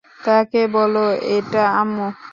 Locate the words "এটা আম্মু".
1.35-2.07